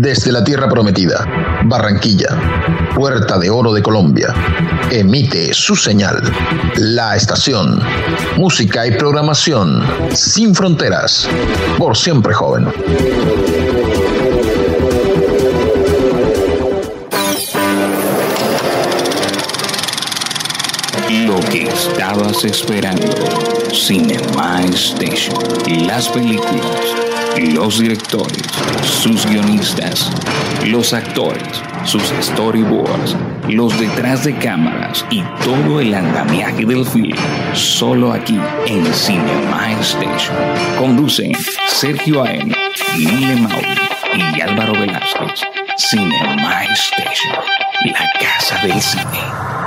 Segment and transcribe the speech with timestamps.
[0.00, 1.26] Desde la Tierra Prometida,
[1.64, 2.30] Barranquilla,
[2.94, 4.34] Puerta de Oro de Colombia,
[4.90, 6.22] emite su señal.
[6.76, 7.82] La estación.
[8.38, 9.84] Música y programación
[10.14, 11.28] sin fronteras.
[11.76, 12.64] Por siempre joven.
[21.26, 23.12] Lo que estabas esperando.
[23.70, 25.36] Cinema Station.
[25.86, 27.09] Las películas.
[27.38, 28.42] Los directores.
[28.82, 30.10] Sus guionistas.
[30.66, 31.62] Los actores.
[31.84, 33.16] Sus storyboards.
[33.48, 35.04] Los detrás de cámaras.
[35.10, 37.16] Y todo el andamiaje del film.
[37.54, 40.36] Solo aquí en Cinema Station.
[40.78, 41.32] Conducen
[41.68, 42.54] Sergio A.M.,
[42.96, 45.42] Mile Mauri y Álvaro Velázquez.
[45.76, 47.34] Cinema Station.
[47.84, 49.59] La casa del cine.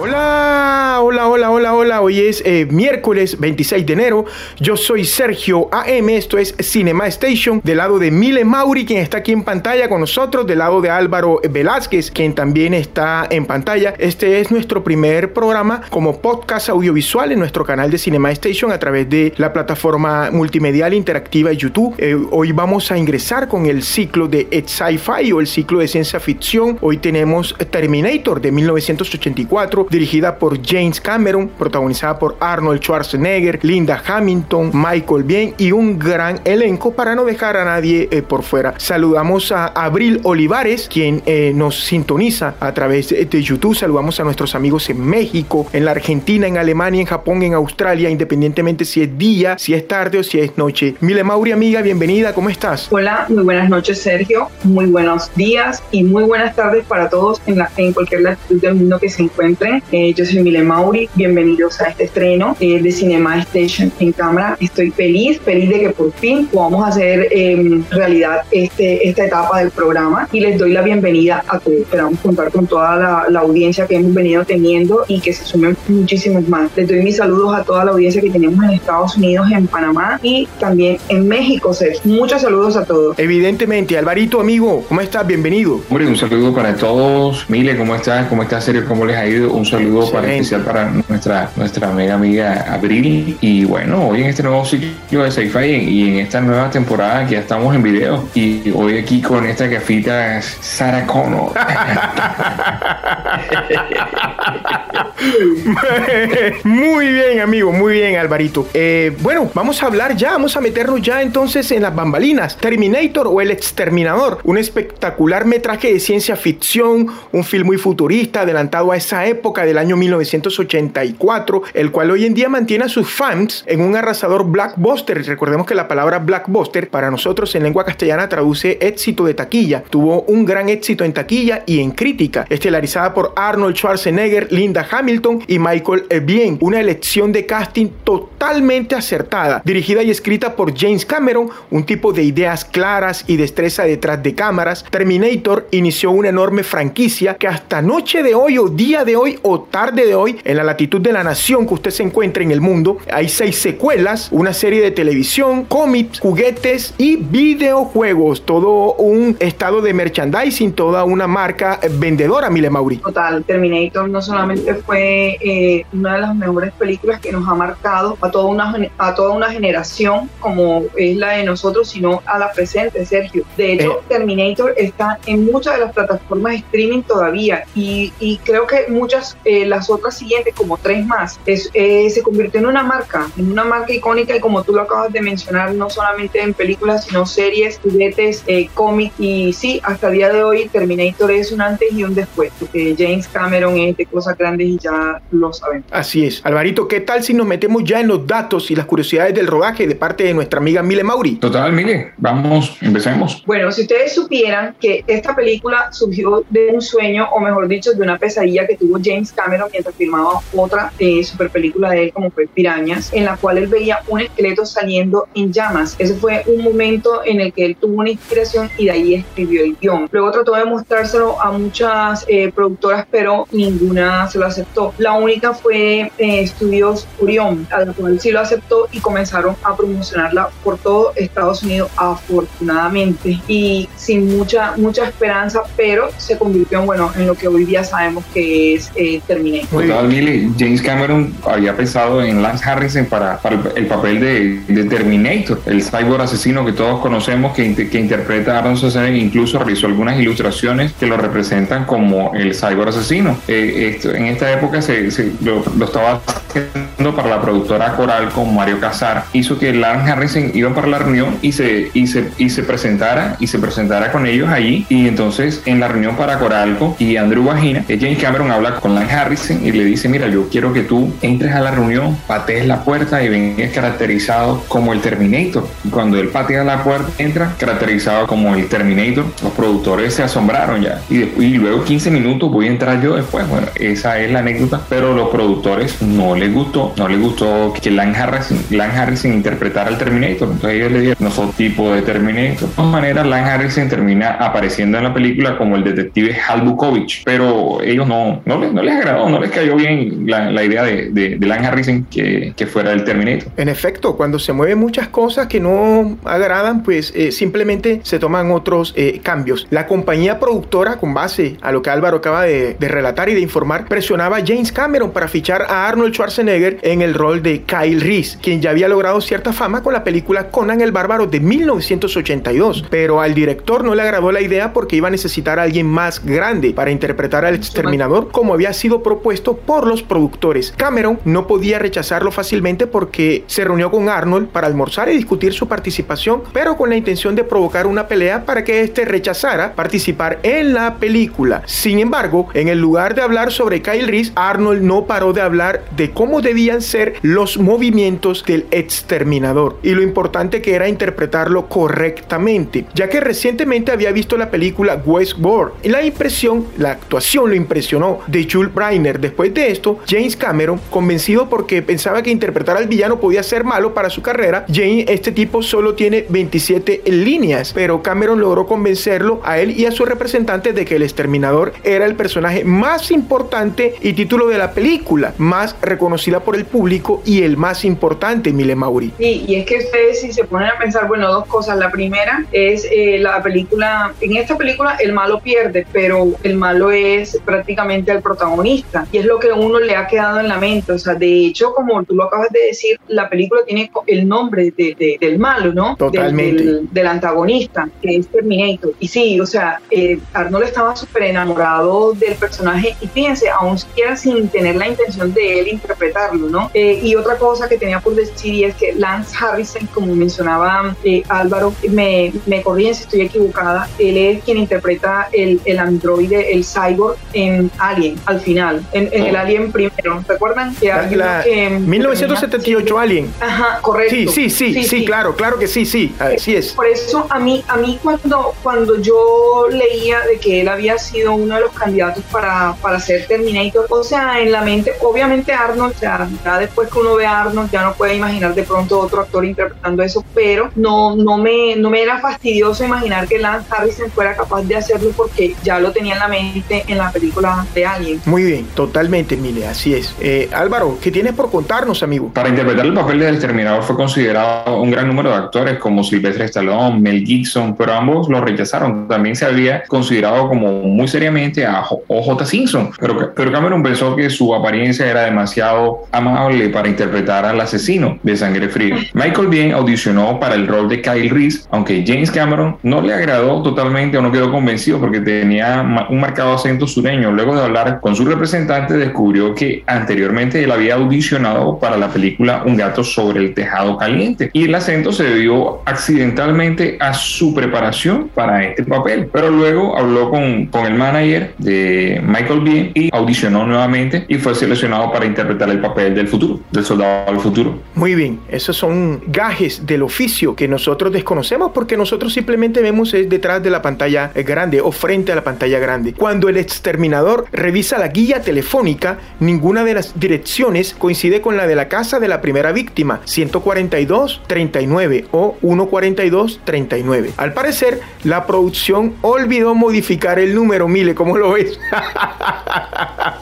[0.00, 2.00] Hola, hola, hola, hola, hola.
[2.02, 4.26] Hoy es eh, miércoles 26 de enero.
[4.60, 6.10] Yo soy Sergio AM.
[6.10, 7.60] Esto es Cinema Station.
[7.64, 10.46] Del lado de Mile Mauri, quien está aquí en pantalla con nosotros.
[10.46, 13.92] Del lado de Álvaro Velázquez, quien también está en pantalla.
[13.98, 18.78] Este es nuestro primer programa como podcast audiovisual en nuestro canal de Cinema Station a
[18.78, 21.96] través de la plataforma multimedial interactiva YouTube.
[21.98, 26.20] Eh, hoy vamos a ingresar con el ciclo de sci-fi o el ciclo de ciencia
[26.20, 26.78] ficción.
[26.82, 34.70] Hoy tenemos Terminator de 1984 dirigida por James Cameron, protagonizada por Arnold Schwarzenegger, Linda Hamilton,
[34.74, 38.74] Michael Bien y un gran elenco para no dejar a nadie eh, por fuera.
[38.76, 43.74] Saludamos a Abril Olivares, quien eh, nos sintoniza a través de YouTube.
[43.74, 48.10] Saludamos a nuestros amigos en México, en la Argentina, en Alemania, en Japón, en Australia,
[48.10, 50.94] independientemente si es día, si es tarde o si es noche.
[51.00, 52.88] Mile Mauri, amiga, bienvenida, ¿cómo estás?
[52.90, 54.48] Hola, muy buenas noches, Sergio.
[54.64, 58.74] Muy buenos días y muy buenas tardes para todos en, la, en cualquier latitud del
[58.74, 59.77] mundo que se encuentren.
[59.92, 64.56] Eh, yo soy Mile Mauri, bienvenidos a este estreno eh, de Cinema Station en cámara.
[64.60, 69.70] Estoy feliz, feliz de que por fin podamos hacer eh, realidad este, esta etapa del
[69.70, 71.78] programa y les doy la bienvenida a todos.
[71.78, 75.76] Esperamos contar con toda la, la, audiencia que hemos venido teniendo y que se sumen
[75.88, 76.70] muchísimos más.
[76.76, 80.18] Les doy mis saludos a toda la audiencia que tenemos en Estados Unidos, en Panamá
[80.22, 82.00] y también en México, Sergio.
[82.04, 83.18] Muchos saludos a todos.
[83.18, 85.26] Evidentemente, Alvarito, amigo, ¿cómo estás?
[85.26, 85.80] Bienvenido.
[85.88, 87.48] Hombre, un saludo para todos.
[87.48, 88.26] Mile, ¿cómo estás?
[88.28, 88.86] ¿Cómo estás, Sergio?
[88.86, 89.52] ¿Cómo les ha ido?
[89.52, 93.36] Un saludo para especial para nuestra, nuestra mega amiga Abril.
[93.40, 97.34] Y bueno, hoy en este nuevo ciclo de Sci-Fi y en esta nueva temporada que
[97.34, 98.26] ya estamos en video.
[98.34, 101.52] Y hoy aquí con esta gafita Sarah Connor.
[106.64, 108.68] muy bien, amigo, muy bien, Alvarito.
[108.72, 112.56] Eh, bueno, vamos a hablar ya, vamos a meternos ya entonces en las bambalinas.
[112.56, 118.92] Terminator o El Exterminador, un espectacular metraje de ciencia ficción, un film muy futurista, adelantado
[118.92, 123.64] a esa época del año 1984, el cual hoy en día mantiene a sus fans
[123.66, 125.24] en un arrasador blockbuster.
[125.24, 129.82] Recordemos que la palabra blockbuster para nosotros en lengua castellana traduce éxito de taquilla.
[129.88, 135.44] Tuvo un gran éxito en taquilla y en crítica, estelarizada por Arnold Schwarzenegger, Linda Hamilton
[135.46, 136.58] y Michael Bien.
[136.60, 142.22] Una elección de casting totalmente acertada, dirigida y escrita por James Cameron, un tipo de
[142.22, 144.84] ideas claras y destreza detrás de cámaras.
[144.90, 149.60] Terminator inició una enorme franquicia que hasta noche de hoy o día de hoy o
[149.60, 152.60] tarde de hoy, en la latitud de la nación que usted se encuentra en el
[152.60, 158.44] mundo, hay seis secuelas, una serie de televisión, cómics, juguetes y videojuegos.
[158.44, 162.98] Todo un estado de merchandising, toda una marca vendedora, Mile Mauri.
[162.98, 168.16] Total, Terminator no solamente fue eh, una de las mejores películas que nos ha marcado
[168.20, 172.52] a toda, una, a toda una generación como es la de nosotros, sino a la
[172.52, 173.44] presente, Sergio.
[173.56, 174.04] De hecho, eh.
[174.08, 179.27] Terminator está en muchas de las plataformas de streaming todavía y, y creo que muchas
[179.44, 183.50] eh, las otras siguientes, como tres más, es, eh, se convirtió en una marca, en
[183.50, 187.26] una marca icónica y como tú lo acabas de mencionar, no solamente en películas, sino
[187.26, 191.92] series, juguetes, eh, cómics y sí, hasta el día de hoy Terminator es un antes
[191.92, 195.84] y un después, porque James Cameron es de cosas grandes y ya lo saben.
[195.90, 196.44] Así es.
[196.44, 199.86] Alvarito, ¿qué tal si nos metemos ya en los datos y las curiosidades del rodaje
[199.86, 201.36] de parte de nuestra amiga Mile Mauri?
[201.36, 203.42] Total, Mile, vamos, empecemos.
[203.46, 208.02] Bueno, si ustedes supieran que esta película surgió de un sueño, o mejor dicho, de
[208.02, 212.30] una pesadilla que tuvo James Cameron mientras filmaba otra eh, super película de él como
[212.30, 215.96] fue Pirañas, en la cual él veía un esqueleto saliendo en llamas.
[215.98, 219.64] Ese fue un momento en el que él tuvo una inspiración y de ahí escribió
[219.64, 220.08] el guion.
[220.10, 224.94] Luego trató de mostrárselo a muchas eh, productoras, pero ninguna se lo aceptó.
[224.98, 229.76] La única fue eh, Estudios Orión, a la cual sí lo aceptó y comenzaron a
[229.76, 236.86] promocionarla por todo Estados Unidos, afortunadamente, y sin mucha, mucha esperanza, pero se convirtió en,
[236.86, 240.54] bueno, en lo que hoy día sabemos que es de Terminator.
[240.58, 243.40] James Cameron había pensado en Lance Harrison para,
[243.76, 248.76] el, papel de, Terminator, el cyborg asesino que todos conocemos que, que interpreta a Aaron
[248.76, 253.38] Schwarzenegger, incluso realizó algunas ilustraciones que lo representan como el cyborg asesino.
[253.48, 255.10] Eh, esto, en esta época se,
[255.42, 260.74] lo, estaba haciendo para la productora coral con Mario Casar, hizo que Lance Harrison iba
[260.74, 264.48] para la reunión y se, y se, y se presentara y se presentara con ellos
[264.48, 268.76] allí y entonces en la reunión para Coralco y Andrew Vagina, eh, James Cameron habla
[268.76, 272.66] con Harrison y le dice, mira, yo quiero que tú entres a la reunión, patees
[272.66, 275.66] la puerta y vengas caracterizado como el Terminator.
[275.90, 279.24] Cuando él patea la puerta, entra caracterizado como el Terminator.
[279.42, 281.00] Los productores se asombraron ya.
[281.08, 281.24] Y,
[281.58, 283.48] luego 15 minutos voy a entrar yo después.
[283.48, 287.90] Bueno, esa es la anécdota, pero los productores no les gustó, no les gustó que
[287.90, 290.48] Lance Harrison, Lance Harrison interpretara al Terminator.
[290.50, 292.68] Entonces ellos le dijeron, no son tipo de Terminator.
[292.68, 297.22] De todas maneras, Lance Harrison termina apareciendo en la película como el detective Hal Bukovich,
[297.24, 301.10] pero ellos no, no, no les agradó, no les cayó bien la, la idea de,
[301.10, 303.50] de, de Lance Harrison que, que, fuera el Terminator.
[303.56, 308.50] En efecto, cuando se mueven muchas cosas que no agradan, pues eh, simplemente se toman
[308.50, 309.66] otros eh, cambios.
[309.70, 313.40] La compañía productora, con base a lo que Álvaro acaba de, de relatar y de
[313.40, 318.00] informar, presionaba a James Cameron para fichar a Arnold Schwarzenegger en el rol de Kyle
[318.00, 322.84] Reese, quien ya había logrado cierta fama con la película Conan el Bárbaro de 1982.
[322.90, 326.24] Pero al director no le agradó la idea porque iba a necesitar a alguien más
[326.24, 330.72] grande para interpretar al exterminador como había sido propuesto por los productores.
[330.76, 335.68] Cameron no podía rechazarlo fácilmente porque se reunió con Arnold para almorzar y discutir su
[335.68, 340.72] participación, pero con la intención de provocar una pelea para que éste rechazara participar en
[340.72, 341.62] la película.
[341.66, 345.84] Sin embargo, en el lugar de hablar sobre Kyle Reese, Arnold no paró de hablar
[345.96, 352.86] de cómo debían ser los movimientos del exterminador y lo importante que era interpretarlo correctamente,
[352.94, 358.20] ya que recientemente había visto la película Westworld y la impresión, la actuación lo impresionó
[358.26, 359.20] de Jules Briner.
[359.20, 363.94] Después de esto, James Cameron, convencido porque pensaba que interpretar al villano podía ser malo
[363.94, 369.58] para su carrera, James, este tipo solo tiene 27 líneas, pero Cameron logró convencerlo a
[369.58, 374.12] él y a su representante de que el exterminador era el personaje más importante y
[374.12, 379.12] título de la película, más reconocida por el público y el más importante, Mile Mauri.
[379.18, 381.78] Sí, y es que ustedes si se ponen a pensar, bueno, dos cosas.
[381.78, 386.90] La primera es eh, la película, en esta película el malo pierde, pero el malo
[386.90, 390.58] es prácticamente el protagonista y es lo que a uno le ha quedado en la
[390.58, 390.92] mente.
[390.92, 394.72] O sea, de hecho, como tú lo acabas de decir, la película tiene el nombre
[394.76, 395.96] del malo, ¿no?
[395.96, 396.80] Totalmente.
[396.90, 398.92] Del, antagonista, que es Terminator.
[398.98, 404.14] Y sí, o sea, eh, Arnold estaba súper enamorado del personaje y fíjense, aún siquiera
[404.16, 406.70] sin tener la intención de él interpretarlo, ¿no?
[406.74, 411.22] Eh, y otra cosa que tenía por decir es que Lance Harrison, como mencionaba eh,
[411.28, 416.64] Álvaro, me, me corrían si estoy equivocada, él es quien interpreta el, el androide, el
[416.64, 419.38] cyborg en Alien, al final, en, el oh.
[419.38, 420.22] Alien primero.
[420.26, 420.74] ¿Recuerdan?
[420.74, 421.44] Que la,
[421.80, 423.32] 1978 Alien.
[423.40, 424.32] Ajá, correcto.
[424.32, 426.72] Sí, sí, sí, sí, claro, claro que sí, sí, así es.
[426.72, 431.34] Por eso a mí, a mí cuando, cuando yo leía de que él había sido
[431.34, 435.94] uno de los candidatos para, para ser Terminator, o sea, en la mente, obviamente Arnold,
[436.00, 439.22] ya, ya después que uno ve a Arnold, ya no puede imaginar de pronto otro
[439.22, 444.10] actor interpretando eso, pero no, no, me, no me era fastidioso imaginar que Lance Harrison
[444.10, 447.86] fuera capaz de hacerlo porque ya lo tenía en la mente en la película de
[447.86, 448.20] Alien.
[448.28, 450.14] Muy bien, totalmente, Mile, así es.
[450.20, 452.30] Eh, Álvaro, ¿qué tienes por contarnos, amigo?
[452.34, 456.42] Para interpretar el papel del exterminador fue considerado un gran número de actores como Sylvester
[456.42, 459.08] Stallone, Mel Gibson, pero ambos lo rechazaron.
[459.08, 462.44] También se había considerado como muy seriamente a O.J.
[462.44, 468.18] Simpson, pero, pero Cameron pensó que su apariencia era demasiado amable para interpretar al asesino
[468.22, 468.96] de sangre fría.
[469.14, 473.62] Michael Bien audicionó para el rol de Kyle Reese, aunque James Cameron no le agradó
[473.62, 475.80] totalmente o no quedó convencido porque tenía
[476.10, 477.32] un marcado acento sureño.
[477.32, 482.64] Luego de hablar con su representante, descubrió que anteriormente él había audicionado para la película
[482.66, 488.28] Un gato sobre el tejado caliente y el acento se debió accidentalmente a su preparación
[488.34, 489.28] para este papel.
[489.32, 494.54] Pero luego habló con, con el manager de Michael Bien y audicionó nuevamente y fue
[494.56, 497.78] seleccionado para interpretar el papel del futuro, del soldado del futuro.
[497.94, 503.28] Muy bien, esos son gajes del oficio que nosotros desconocemos porque nosotros simplemente vemos es
[503.28, 506.14] detrás de la pantalla grande o frente a la pantalla grande.
[506.14, 511.76] Cuando el exterminador revisa la guía telefónica, ninguna de las direcciones coincide con la de
[511.76, 517.30] la casa de la primera víctima, 142-39 o 142-39.
[517.36, 521.78] Al parecer, la producción olvidó modificar el número, Mile, ¿cómo lo ves?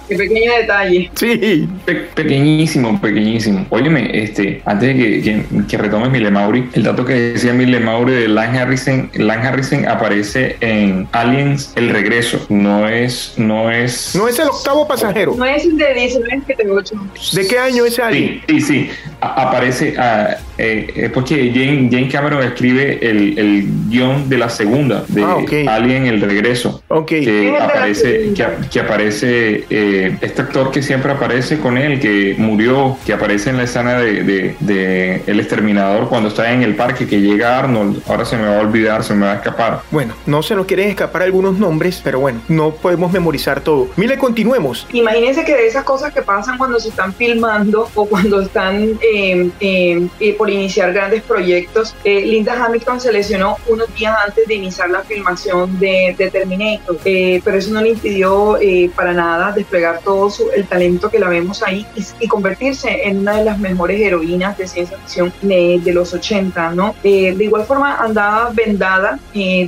[0.08, 1.11] Qué pequeño detalle.
[1.14, 1.68] Sí.
[2.14, 3.66] pequeñísimo, pequeñísimo.
[3.70, 7.80] Óyeme, este, antes de que, que, que retome Mile Mauri, el dato que decía Mile
[7.80, 12.44] Mauri de Lan Harrison, Lan Harrison aparece en Aliens El Regreso.
[12.49, 14.14] No es, no es.
[14.14, 15.34] No es el octavo pasajero.
[15.36, 16.94] No es el de 1978.
[17.32, 18.42] ¿De qué año es Alien?
[18.48, 18.90] Sí, sí, sí.
[19.20, 25.22] aparece, uh, eh, porque Jane, Jane, Cameron escribe el, el, guion de la segunda, de
[25.22, 26.82] ah, Alien El Regreso.
[26.88, 27.25] Okay.
[27.25, 28.32] Que aparece,
[28.70, 33.58] que, aparece eh, este actor que siempre aparece con él, que murió, que aparece en
[33.58, 38.02] la escena de, de, El Exterminador cuando está en el parque, que llega Arnold.
[38.06, 39.82] Ahora se me va a olvidar, se me va a escapar.
[39.90, 43.88] Bueno, no se nos quieren escapar algunos nombres, pero bueno, no podemos memorizar todo.
[43.96, 44.87] Mire, continuemos.
[44.93, 49.50] Imagínense que de esas cosas que pasan cuando se están filmando o cuando están eh,
[49.61, 54.91] eh, por iniciar grandes proyectos, eh, Linda Hamilton se lesionó unos días antes de iniciar
[54.91, 58.59] la filmación de, Terminator, pero eso no le impidió
[58.95, 61.87] para nada desplegar todo su, el talento que la vemos ahí
[62.21, 66.95] y, convertirse en una de las mejores heroínas de ciencia ficción de, los 80, ¿no?
[67.03, 69.19] de igual forma andaba vendada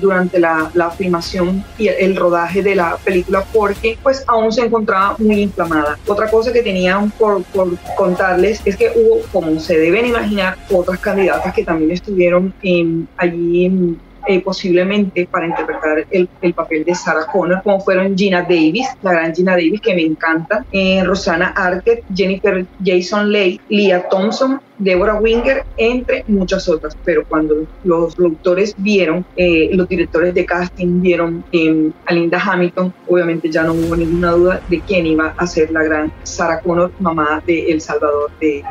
[0.01, 5.17] durante la, la filmación y el rodaje de la película porque pues aún se encontraba
[5.19, 5.99] muy inflamada.
[6.07, 10.99] Otra cosa que tenían por, por contarles es que hubo, como se deben imaginar, otras
[11.01, 16.95] candidatas que también estuvieron en, allí en, eh, posiblemente para interpretar el, el, papel de
[16.95, 21.49] Sarah Connor, como fueron Gina Davis, la gran Gina Davis que me encanta, eh, Rosana
[21.57, 26.97] Arquette, Jennifer Jason Leigh, Leah Thompson, Deborah Winger, entre muchas otras.
[27.05, 32.93] Pero cuando los productores vieron, eh, los directores de casting vieron eh, a Linda Hamilton,
[33.09, 36.93] obviamente ya no hubo ninguna duda de quién iba a ser la gran Sarah Connor,
[37.01, 38.63] mamá de El Salvador de,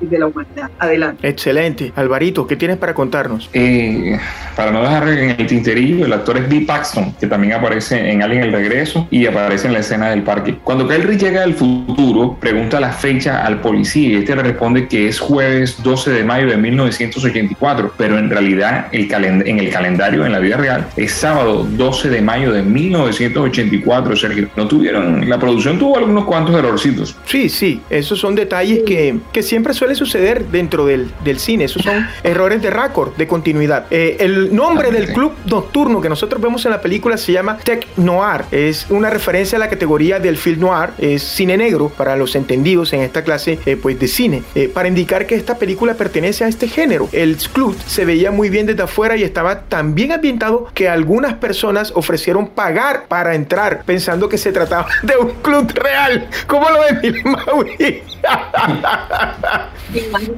[0.00, 0.70] de, la humanidad.
[0.78, 1.28] Adelante.
[1.28, 1.92] Excelente.
[1.94, 3.48] Alvarito, ¿qué tienes para contarnos?
[3.52, 4.18] Eh,
[4.56, 8.22] para no dejar en el tinterillo, el actor es Bill Paxton, que también aparece en
[8.22, 10.56] Alien el Regreso y aparece en la escena del parque.
[10.62, 15.08] Cuando Kelly llega al futuro, pregunta la fecha al policía y este le responde que
[15.08, 20.32] es jueves 12 de mayo de 1984, pero en realidad el en el calendario, en
[20.32, 24.48] la vida real, es sábado 12 de mayo de 1984, Sergio.
[24.56, 27.16] No tuvieron, la producción tuvo algunos cuantos errorcitos.
[27.26, 31.82] Sí, sí, esos son detalles que, que siempre suele suceder dentro del, del, cine, esos
[31.82, 33.86] son errores de récord, de continuidad.
[33.90, 37.86] Eh, el nombre del club nocturno que nosotros vemos en la película se llama Tech
[37.96, 42.34] Noir, es una referencia a la categoría del film noir, es cine negro para los
[42.34, 46.44] entendidos en esta clase eh, pues de cine, eh, para indicar que esta película pertenece
[46.44, 47.08] a este género.
[47.12, 51.34] El club se veía muy bien desde afuera y estaba tan bien ambientado que algunas
[51.34, 56.28] personas ofrecieron pagar para entrar pensando que se trataba de un club real.
[56.46, 58.02] ¿Cómo lo ve Mauri?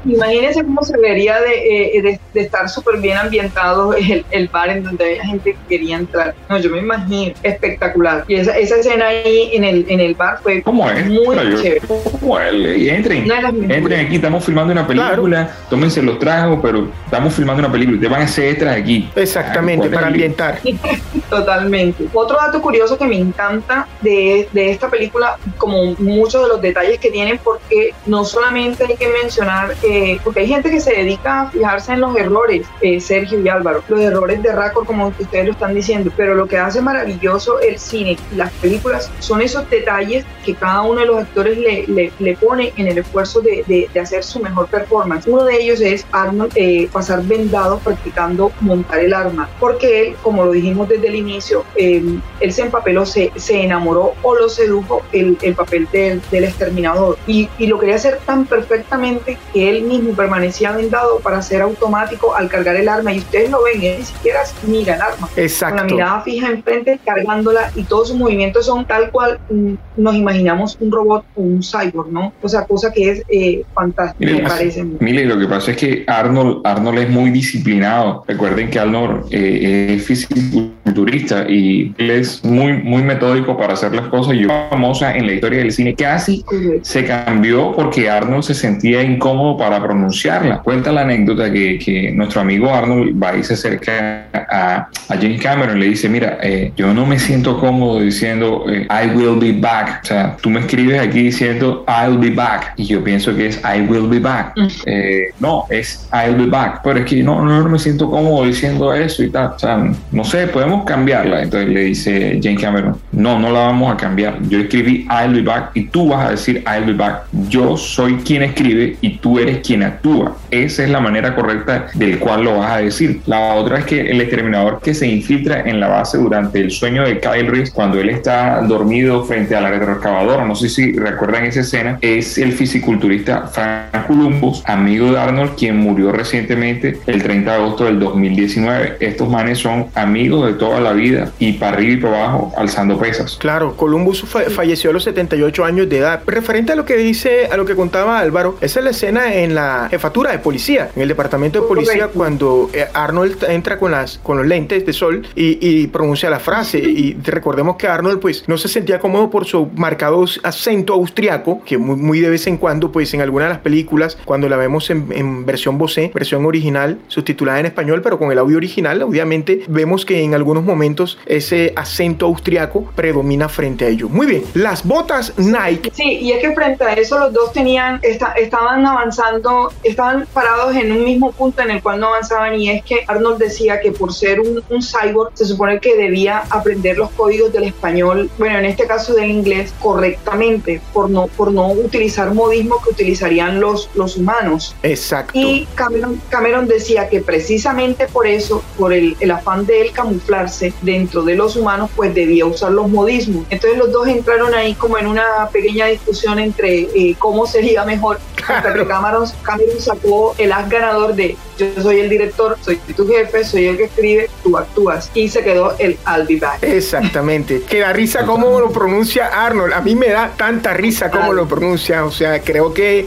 [0.04, 5.24] Imagínense cómo se vería de, eh, estar súper bien ambientado el, bar en donde había
[5.24, 6.34] gente que quería entrar.
[6.48, 8.24] No, yo me imagino, espectacular.
[8.28, 11.06] Y esa, escena ahí en el, en el bar fue ¿Cómo es?
[11.06, 11.80] muy chévere.
[12.20, 12.54] ¿Cómo es?
[12.78, 13.30] Y entren,
[13.70, 18.08] entren aquí, estamos filmando una película, tómense los tragos, pero estamos filmando una película, te
[18.08, 19.08] van a hacer extras aquí.
[19.14, 20.58] Exactamente, para ambientar.
[21.30, 22.06] Totalmente.
[22.12, 26.98] Otro dato curioso que me encanta de, de esta película, como muchos de los detalles
[26.98, 31.42] que tienen, porque no solamente hay que mencionar, eh, porque hay gente que se dedica
[31.42, 35.46] a fijarse en los errores, eh, Sergio y Álvaro, los errores de récord, como ustedes
[35.46, 39.68] lo están diciendo, pero lo que hace maravilloso el cine y las películas son esos
[39.68, 43.64] detalles que cada uno de los actores le, le, le pone en el esfuerzo de,
[43.66, 45.26] de, de hacer su mejor performance.
[45.26, 50.44] Uno de ellos es Arnold eh, pasar vendado practicando montar el arma, porque él, como
[50.44, 55.02] lo dijimos desde el inicio, em, él se empapeló, se, se, enamoró o lo sedujo
[55.12, 59.82] el, el papel del, del exterminador y, y, lo quería hacer tan perfectamente que él
[59.82, 63.82] mismo permanecía vendado para ser automático al cargar el arma y ustedes lo ven,
[64.24, 64.34] él
[64.66, 65.28] ni el arma.
[65.36, 65.76] Exacto.
[65.76, 70.14] Con la mirada fija enfrente, cargándola y todos sus movimientos son tal cual mm, nos
[70.14, 72.32] imaginamos un robot o un cyborg, ¿no?
[72.42, 74.56] O sea, cosa que es eh, fantástica.
[75.00, 78.24] Mire, lo que pasa es que Arnold, Arnold es muy disciplinado.
[78.26, 84.08] Recuerden que Arnold eh, es fisiculturista y él es muy, muy metódico para hacer las
[84.08, 84.36] cosas.
[84.36, 86.44] Yo famosa en la historia del cine casi
[86.82, 90.60] se cambió porque Arnold se sentía incómodo para pronunciarla.
[90.62, 95.40] Cuenta la anécdota que, que nuestro amigo Arnold va y se acerca a, a James
[95.40, 99.52] Cameron le dice, mira, eh, yo no me siento cómodo diciendo eh, I will be
[99.52, 100.00] back.
[100.02, 103.60] O sea, tú me escribes aquí diciendo I'll be back y yo pienso que es
[103.64, 104.54] I will be back.
[104.86, 106.80] Eh, no, es I'll be back.
[106.82, 109.52] Pero es que no, no, me siento cómodo diciendo eso y tal.
[109.56, 111.42] O sea, no sé, podemos cambiarla.
[111.42, 114.38] Entonces le dice Jane Cameron, no, no la vamos a cambiar.
[114.48, 117.24] Yo escribí I'll be back y tú vas a decir I'll be back.
[117.48, 120.36] Yo soy quien escribe y tú eres quien actúa.
[120.50, 123.20] Esa es la manera correcta del cual lo vas a decir.
[123.26, 126.70] La otra es que que el exterminador que se infiltra en la base durante el
[126.70, 130.92] sueño de Kyle Reese, cuando él está dormido frente a la retroexcavadora, no sé si
[130.92, 137.22] recuerdan esa escena, es el fisiculturista Frank Columbus, amigo de Arnold, quien murió recientemente el
[137.22, 138.96] 30 de agosto del 2019.
[139.00, 142.98] Estos manes son amigos de toda la vida y para arriba y para abajo alzando
[142.98, 143.36] pesas.
[143.36, 146.22] Claro, Columbus falleció a los 78 años de edad.
[146.26, 149.54] Referente a lo que dice, a lo que contaba Álvaro, esa es la escena en
[149.54, 154.18] la jefatura de policía, en el departamento de policía, cuando eh, Arnold entra con, las,
[154.18, 156.78] con los lentes de sol y, pronuncia la frase.
[156.78, 161.78] Y recordemos que Arnold pues no se sentía cómodo por su marcado acento austriaco, que
[161.78, 165.44] muy, de vez en cuando pues en alguna de las películas, cuando la vemos en,
[165.46, 170.22] versión voce, versión original, subtitulada en español, pero con el audio original, obviamente vemos que
[170.22, 174.10] en algunos momentos ese acento austriaco predomina frente a ellos.
[174.10, 175.90] Muy bien, las botas Nike.
[175.94, 180.92] Sí, y es que frente a eso los dos tenían, estaban avanzando, estaban parados en
[180.92, 184.12] un mismo punto en el cual no avanzaban y es que Arnold decía que por
[184.12, 188.86] ser un, cyborg se supone que debía aprender los códigos del español, bueno, en este
[188.86, 194.74] caso del inglés, correctamente, por no, por no utilizar modismo que utilizarían los, los humanos.
[194.82, 195.32] Exacto.
[195.34, 200.72] Y Cameron, Cameron decía que precisamente por eso, por el, el afán de él camuflarse
[200.82, 203.46] dentro de los humanos, pues debía usar los modismos.
[203.50, 208.18] Entonces los dos entraron ahí como en una pequeña discusión entre eh, cómo sería mejor.
[208.46, 213.06] Hasta que Cameron, Cameron sacó el as ganador de yo soy el director, soy tu
[213.06, 215.10] jefe, soy el que escribe, tú actúas.
[215.14, 216.62] Y se quedó el I'll be back.
[216.62, 217.62] Exactamente.
[217.62, 219.72] Que da risa cómo lo pronuncia Arnold.
[219.72, 222.04] A mí me da tanta risa cómo lo pronuncia.
[222.04, 223.06] O sea, creo que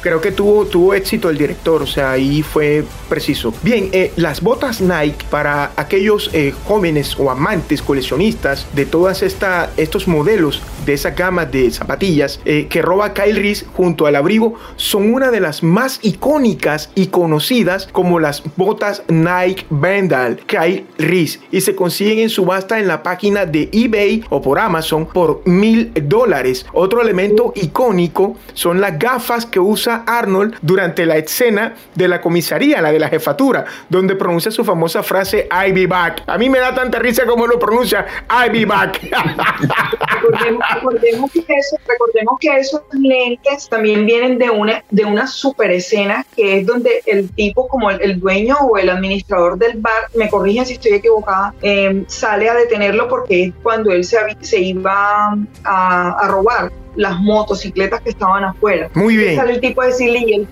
[0.00, 1.82] creo que tuvo, tuvo éxito el director.
[1.82, 3.52] O sea, ahí fue preciso.
[3.62, 9.70] Bien, eh, las botas Nike para aquellos eh, jóvenes o amantes coleccionistas de todas esta,
[9.76, 14.54] estos modelos de esa gama de zapatillas eh, que roba Kyle Reese junto al abrigo
[14.76, 21.40] son una de las más icónicas y conocidas como las botas Nike Vandal Kyle Reese
[21.50, 25.92] y se consiguen en subasta en la página de eBay o por Amazon por mil
[25.94, 26.66] dólares.
[26.72, 32.80] Otro elemento icónico son las gafas que usa Arnold durante la escena de la comisaría,
[32.80, 36.22] la de la jefatura, donde pronuncia su famosa frase I be back.
[36.26, 39.00] A mí me da tanta risa como lo pronuncia I be back.
[40.74, 41.44] recordemos, que
[41.86, 47.02] recordemos que esos lentes también vienen de una, de una super escena que es donde
[47.06, 51.54] el tipo como el, dueño o el administrador del bar, me corrigen si estoy equivocada,
[51.62, 57.18] em, sale a detenerlo porque es cuando él se, se iba a, a robar las
[57.20, 58.90] motocicletas que estaban afuera.
[58.94, 59.36] Muy bien.
[59.36, 60.48] Sale el tipo a decirle y él,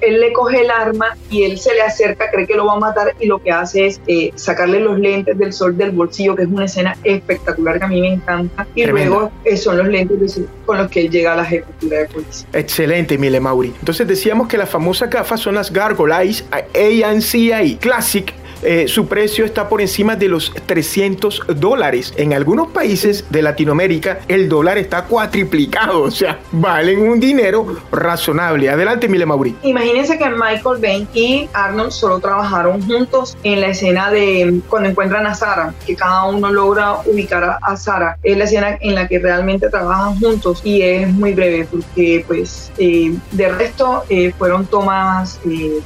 [0.00, 2.78] él, le coge el arma y él se le acerca, cree que lo va a
[2.78, 6.42] matar y lo que hace es eh, sacarle los lentes del sol del bolsillo, que
[6.42, 8.66] es una escena espectacular que a mí me encanta.
[8.74, 12.06] Y luego eh, son los lentes con los que él llega a la ejecutura de
[12.06, 12.48] policía.
[12.52, 13.74] Excelente, Mile Mauri.
[13.78, 19.44] Entonces decíamos que las famosas gafas son las Gargoyle Eyes ANC Classic eh, su precio
[19.44, 22.12] está por encima de los 300 dólares.
[22.16, 28.68] En algunos países de Latinoamérica el dólar está cuatriplicado, o sea, valen un dinero razonable.
[28.70, 29.56] Adelante, Mile Mauri.
[29.62, 35.26] Imagínense que Michael Bain y Arnold solo trabajaron juntos en la escena de cuando encuentran
[35.26, 38.18] a Sara, que cada uno logra ubicar a, Sara.
[38.22, 42.70] Es la escena en la que realmente trabajan juntos y es muy breve porque pues
[42.78, 45.80] eh, de resto eh, fueron tomas eh,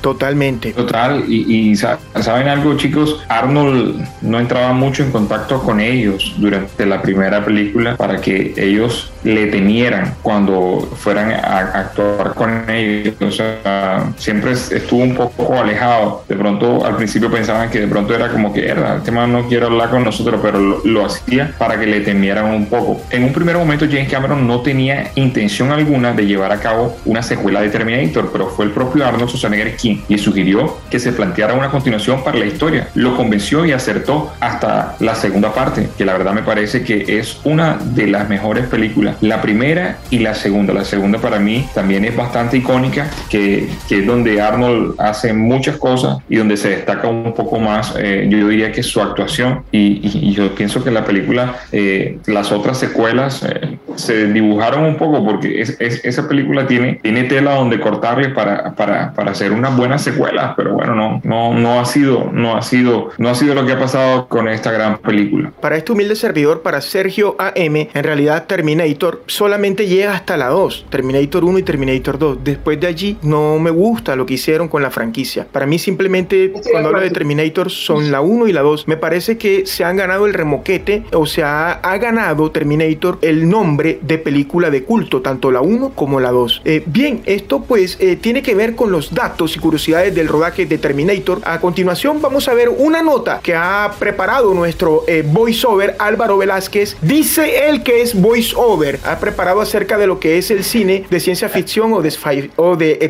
[0.00, 0.72] Totalmente.
[0.72, 7.02] Total, y saben algo, chicos, Arnold no entraba mucho en contacto con ellos durante la
[7.02, 13.14] primera película para que ellos le temieran cuando fueran a actuar con ellos.
[13.20, 16.24] O sea, siempre estuvo un poco alejado.
[16.28, 19.48] De pronto, al principio pensaban que de pronto era como que era, el tema no
[19.48, 23.00] quiere hablar con nosotros, pero lo, hacía para que le temieran un poco.
[23.10, 27.22] En un primer momento, James Cameron no tenía intención alguna de llevar a cabo una
[27.22, 31.54] secuela de Terminator, pero fue el propio Arnold Schwarzenegger quien le sugirió que se planteara
[31.64, 32.88] una continuación para la historia.
[32.94, 37.40] Lo convenció y acertó hasta la segunda parte, que la verdad me parece que es
[37.44, 39.16] una de las mejores películas.
[39.22, 40.74] La primera y la segunda.
[40.74, 45.78] La segunda para mí también es bastante icónica, que, que es donde Arnold hace muchas
[45.78, 49.62] cosas y donde se destaca un poco más, eh, yo diría que su actuación.
[49.72, 55.24] Y, yo pienso que la película, eh, las otras secuelas eh, se dibujaron un poco
[55.24, 60.02] porque es, esa película tiene, tiene tela donde cortarle para, para, para hacer unas buenas
[60.02, 63.66] secuelas, pero bueno, no, no, no ha sido, no ha sido, no ha sido lo
[63.66, 65.52] que ha pasado con esta gran película.
[65.60, 70.86] Para este humilde servidor, para Sergio AM, en realidad Terminator solamente llega hasta la 2,
[70.90, 72.38] Terminator 1 y Terminator 2.
[72.44, 75.46] Después de allí no me gusta lo que hicieron con la franquicia.
[75.50, 78.88] Para mí simplemente cuando hablo de Terminator son la 1 y la 2.
[78.88, 83.83] Me parece que se han ganado el remoquete o sea, ha ganado Terminator el nombre
[83.84, 86.62] de película de culto, tanto la 1 como la 2.
[86.64, 90.66] Eh, bien, esto pues eh, tiene que ver con los datos y curiosidades del rodaje
[90.66, 91.40] de Terminator.
[91.44, 96.96] A continuación vamos a ver una nota que ha preparado nuestro eh, voiceover Álvaro Velázquez.
[97.02, 98.98] Dice él que es voiceover.
[99.04, 102.10] Ha preparado acerca de lo que es el cine de ciencia ficción o de,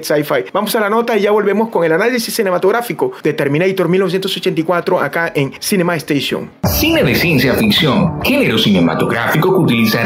[0.02, 0.50] sci-fi.
[0.52, 5.32] Vamos a la nota y ya volvemos con el análisis cinematográfico de Terminator 1984 acá
[5.34, 6.50] en Cinema Station.
[6.64, 10.02] Cine de ciencia ficción, género cinematográfico que utiliza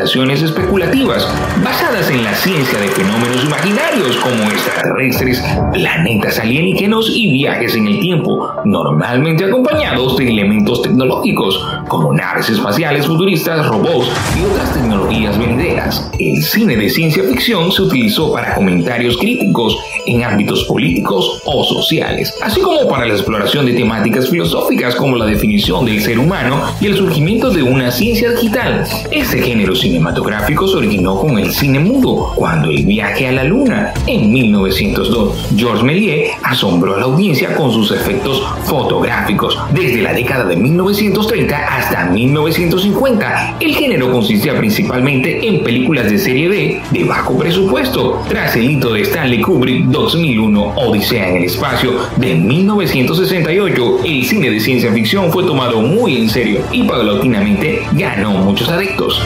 [0.00, 1.28] especulativas
[1.62, 5.42] basadas en la ciencia de fenómenos imaginarios como extraterrestres,
[5.74, 13.06] planetas alienígenos y viajes en el tiempo, normalmente acompañados de elementos tecnológicos como naves espaciales
[13.06, 16.10] futuristas, robots y otras tecnologías venideras.
[16.18, 22.34] El cine de ciencia ficción se utilizó para comentarios críticos en ámbitos políticos o sociales,
[22.42, 26.86] así como para la exploración de temáticas filosóficas como la definición del ser humano y
[26.86, 28.84] el surgimiento de una ciencia digital.
[29.10, 33.92] Este género cinematográfico se originó con el cine mudo, cuando el viaje a la luna
[34.06, 35.48] en 1902.
[35.56, 39.58] Georges Méliès asombró a la audiencia con sus efectos fotográficos.
[39.72, 46.48] Desde la década de 1930 hasta 1950, el género consistía principalmente en películas de serie
[46.48, 48.22] B de bajo presupuesto.
[48.28, 54.50] Tras el hito de Stanley Kubrick 2001 Odisea en el espacio de 1968, el cine
[54.50, 59.20] de ciencia ficción fue tomado muy en serio y paulatinamente ganó muchos adeptos.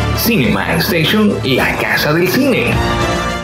[0.54, 2.66] Station, la casa del cine.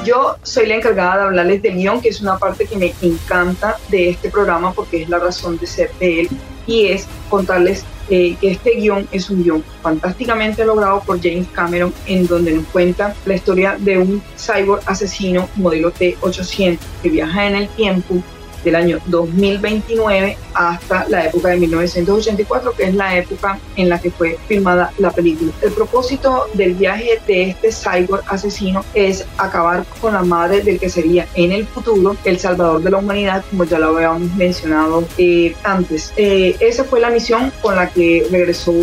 [0.05, 3.77] Yo soy la encargada de hablarles del guion, que es una parte que me encanta
[3.89, 6.29] de este programa porque es la razón de ser de él,
[6.69, 11.93] y es contarles eh, que este guion es un guion fantásticamente logrado por James Cameron,
[12.07, 17.57] en donde nos cuenta la historia de un cyborg asesino modelo T-800 que viaja en
[17.57, 18.23] el tiempo
[18.65, 24.11] del año 2029 hasta la época de 1984, que es la época en la que
[24.11, 25.53] fue filmada la película.
[25.63, 30.89] El propósito del viaje de este cyborg asesino es acabar con la madre del que
[30.89, 35.55] sería en el futuro el salvador de la humanidad, como ya lo habíamos mencionado eh,
[35.65, 36.13] antes.
[36.17, 38.75] Eh, esa fue la misión con la que regresó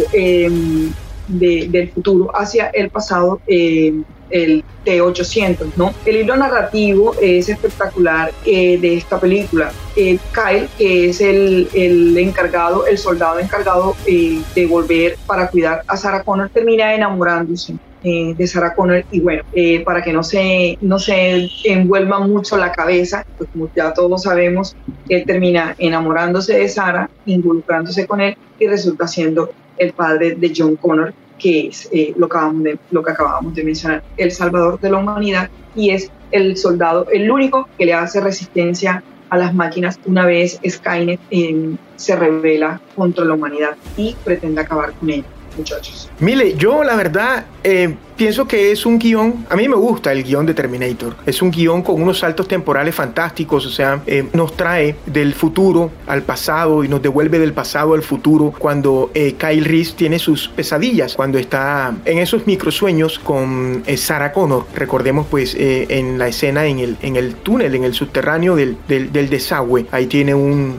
[1.29, 3.39] em, del futuro hacia el pasado.
[3.47, 5.93] Em, el T-800, ¿no?
[6.05, 9.71] El hilo narrativo es espectacular eh, de esta película.
[9.95, 15.83] Eh, Kyle, que es el, el, encargado, el soldado encargado eh, de volver para cuidar
[15.87, 19.43] a Sarah Connor, termina enamorándose de Sarah Connor y bueno,
[19.83, 24.77] para que no se, no se envuelva mucho la cabeza, pues como ya todos sabemos,
[25.09, 30.75] él termina enamorándose de Sarah, involucrándose con él y resulta siendo el padre de John
[30.75, 34.79] Connor, que es eh, lo, que acabamos de, lo que acabamos de mencionar, el salvador
[34.79, 39.53] de la humanidad y es el soldado, el único que le hace resistencia a las
[39.53, 45.25] máquinas una vez Skynet eh, se revela contra la humanidad y pretende acabar con ella,
[45.57, 46.09] muchachos.
[46.19, 50.23] Mire, yo la verdad eh, pienso que es un guion, a mí me gusta el
[50.23, 54.57] guion de Terminator, es un guion con unos saltos temporales fantásticos, o sea, eh, nos
[54.57, 59.63] trae del futuro al pasado y nos devuelve del pasado al futuro cuando eh, Kyle
[59.63, 66.17] Reese tiene sus pesadillas, cuando está en esos microsueños con Sarah Connor, recordemos pues en
[66.17, 70.33] la escena en el, en el túnel, en el subterráneo del, del, desagüe, ahí tiene
[70.33, 70.75] un,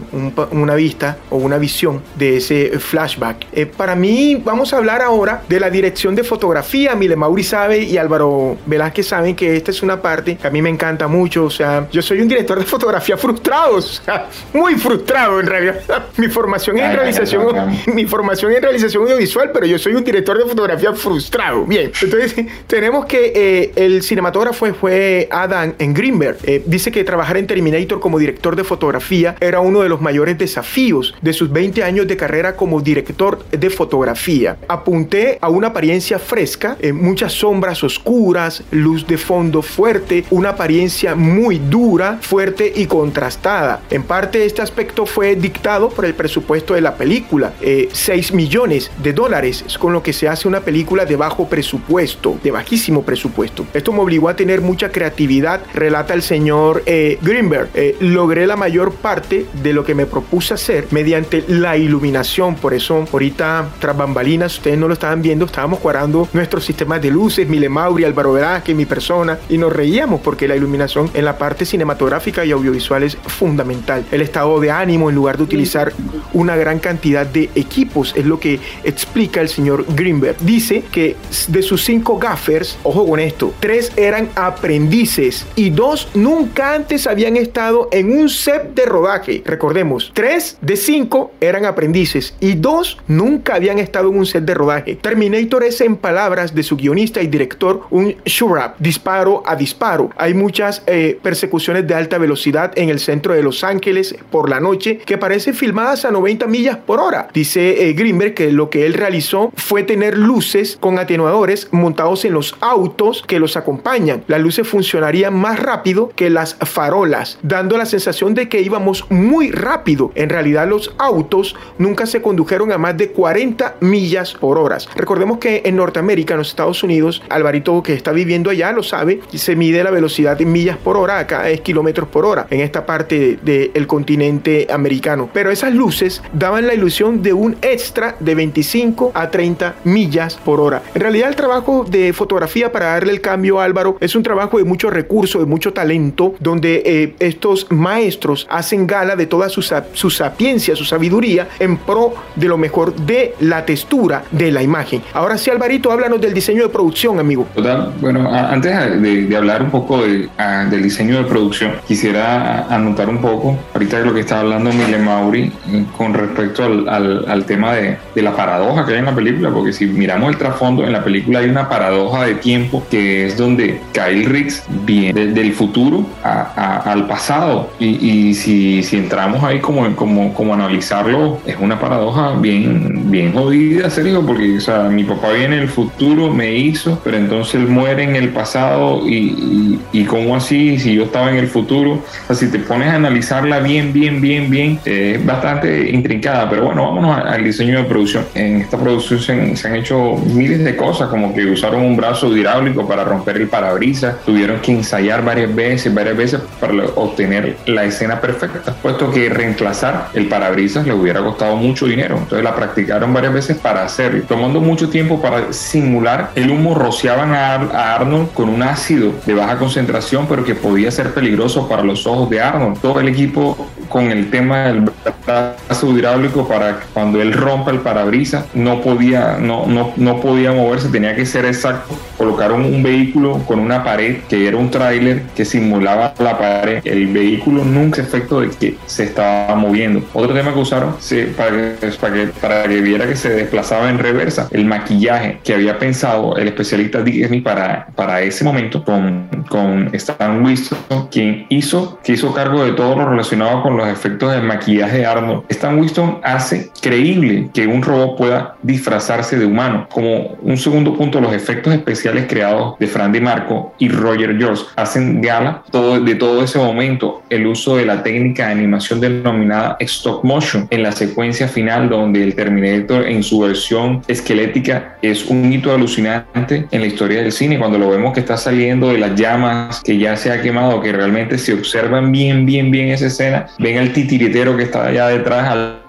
[0.51, 3.47] una vista o una visión de ese flashback.
[3.77, 7.99] para mí vamos a hablar ahora de la dirección de fotografía, Mile Mauri sabe y
[7.99, 11.45] Álvaro Velázquez saben que esta es una parte que a mí me encanta mucho.
[11.45, 16.07] O sea, yo soy un director de fotografía frustrado, o sea, muy frustrado en realidad.
[16.17, 17.55] Mi formación en realización,
[17.93, 21.67] mi formación en realización audiovisual, pero yo soy un director de fotografía frustrado.
[21.67, 22.35] Bien, entonces
[22.67, 26.39] tenemos que eh, el cinematógrafo fue Adam en Greenberg.
[26.45, 30.39] Eh, dice que trabajar en Terminator como director de fotografía era uno de los mayores
[30.39, 34.57] desafíos de sus 20 años de carrera como director de fotografía.
[34.67, 36.79] Apunté a una apariencia fresca,
[37.19, 43.81] muchas sombras oscuras, luz de fondo fuerte, una apariencia muy dura, fuerte y contrastada.
[43.91, 47.91] En parte este aspecto fue dictado por el presupuesto de la película, 6
[48.31, 52.39] eh, millones de dólares, es con lo que se hace una película de bajo presupuesto,
[52.41, 53.67] de bajísimo presupuesto.
[53.75, 57.71] Esto me obligó a tener mucha creatividad, relata el señor eh, Greenberg.
[57.75, 62.75] Eh, logré la mayor parte de lo que me propuse hacer mediante la iluminación, por
[62.75, 67.49] eso ahorita tras bambalinas, ustedes no lo estaban viendo, estábamos cuadrando nuestros sistemas de luces,
[67.49, 71.65] Mile Mauri, Álvaro Velázquez, mi persona, y nos reíamos porque la iluminación en la parte
[71.65, 74.05] cinematográfica y audiovisual es fundamental.
[74.11, 75.93] El estado de ánimo en lugar de utilizar
[76.33, 80.37] una gran cantidad de equipos es lo que explica el señor Greenberg.
[80.41, 81.17] Dice que
[81.49, 87.37] de sus cinco gaffers, ojo con esto, tres eran aprendices y dos nunca antes habían
[87.37, 89.43] estado en un set de rodaje.
[89.45, 94.55] Recordemos, tres de cinco eran aprendices y dos nunca habían estado en un set de
[94.55, 94.97] rodaje.
[94.97, 100.11] Terminator es en palabras de su guionista y director un shoot disparo a disparo.
[100.17, 104.59] Hay muchas eh, persecuciones de alta velocidad en el centro de Los Ángeles por la
[104.59, 107.29] noche que parecen filmadas a 90 millas por hora.
[107.33, 112.33] Dice eh, Greenberg que lo que él realizó fue tener luces con atenuadores montados en
[112.33, 114.25] los autos que los acompañan.
[114.27, 119.51] Las luces funcionarían más rápido que las farolas, dando la sensación de que íbamos muy
[119.51, 120.11] rápido.
[120.17, 124.79] En realidad los autos nunca se condujeron a más de 40 millas por hora.
[124.95, 126.88] Recordemos que en Norteamérica, en los Estados Unidos,
[127.29, 131.19] Alvarito que está viviendo allá lo sabe, se mide la velocidad en millas por hora,
[131.19, 135.29] acá es kilómetros por hora, en esta parte del continente americano.
[135.33, 140.61] Pero esas luces daban la ilusión de un extra de 25 a 30 millas por
[140.61, 140.83] hora.
[140.95, 144.59] En realidad el trabajo de fotografía para darle el cambio a Álvaro es un trabajo
[144.59, 149.63] de mucho recurso, de mucho talento, donde eh, estos maestros hacen gala de toda su,
[149.93, 155.03] su sapiencia, su sabiduría en pro de lo mejor de la textura de la imagen.
[155.13, 157.45] Ahora sí, Alvarito, háblanos del diseño de producción, amigo.
[157.57, 160.29] Total, bueno, antes de, hablar un poco de,
[160.71, 164.99] del diseño de producción, quisiera anotar un poco, ahorita de lo que está hablando Mile
[164.99, 166.89] Mauri, eh, con respecto al,
[167.29, 170.39] al, tema de, de, la paradoja que hay en la película, porque si miramos el
[170.39, 175.27] trasfondo, en la película hay una paradoja de tiempo que es donde Kyle Riggs viene
[175.27, 177.71] del futuro al pasado.
[177.81, 183.91] Y, si, si, entramos ahí como, como, como analizarlo, es una paradoja bien, bien jodida,
[183.91, 188.03] serio, porque o sea, mi papá viene del futuro, me hizo, pero entonces él muere
[188.03, 191.93] en el pasado y, y, cómo así, si yo estaba en el futuro.
[191.93, 196.65] O sea, si te pones a analizarla bien, bien, bien, bien, es bastante intrincada, pero
[196.65, 198.25] bueno, vámonos al diseño de producción.
[198.35, 202.87] En esta producción se, han hecho miles de cosas, como que usaron un brazo hidráulico
[202.87, 208.21] para romper el parabrisas, tuvieron que ensayar varias veces, varias veces para obtener la escena
[208.21, 212.17] perfecta, puesto que reemplazar el parabrisas le hubiera costado mucho dinero.
[212.19, 217.35] Entonces la practicaron varias veces para hacerlo, tomando mucho tiempo para simular el humo, rociaban
[217.35, 221.83] a, a Arnold con un ácido de baja concentración, pero que podía ser peligroso para
[221.83, 222.81] los ojos de Arnold.
[222.81, 224.91] Todo el equipo con el tema del
[225.27, 230.89] brazo hidráulico para cuando él rompa el parabrisas no podía, no, no, no podía moverse,
[230.89, 231.97] tenía que ser exacto.
[232.17, 236.81] Colocaron un vehículo con una pared que era un tráiler que simulaba la pared.
[236.85, 240.03] El vehículo nunca efecto de que se estaba moviendo.
[240.13, 240.97] Otro tema que usaron
[241.37, 245.55] para, que, para, que, para que viera que se desplazaba en reversa, el maquillaje que
[245.55, 251.99] había pensado el especialista Disney para, para ese momento con, con Stan Winston, quien hizo,
[252.03, 255.79] que hizo cargo de todo lo relacionado con los efectos del maquillaje de Arnold, Stan
[255.79, 259.87] Winston hace creíble que un robot pueda disfrazarse de humano.
[259.91, 264.65] Como un segundo punto, los efectos especiales creados de Fran Di Marco y Roger George
[264.77, 269.77] hacen gala todo, de todo ese momento el uso de la técnica de animación denominada
[269.81, 275.53] stop motion en la secuencia final donde el Terminator en su versión esquelética es un
[275.53, 277.59] hito alucinante en la historia del cine.
[277.59, 280.93] Cuando lo vemos que está saliendo de las llamas que ya se ha quemado que
[280.93, 285.49] realmente se observan bien bien bien esa escena ven el titiritero que está allá detrás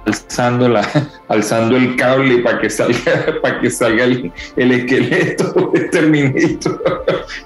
[0.10, 0.88] alzando, la,
[1.28, 6.82] alzando el cable para que salga, para que salga el, esqueleto de Terminator